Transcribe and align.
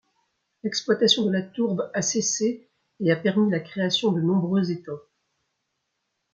L'exploitation 0.63 1.23
de 1.27 1.31
la 1.31 1.43
tourbe 1.43 1.91
a 1.93 2.01
cessé 2.01 2.67
et 3.01 3.11
a 3.11 3.15
permis 3.15 3.51
la 3.51 3.59
création 3.59 4.11
de 4.11 4.19
nombreux 4.19 4.71
étangs. 4.71 4.99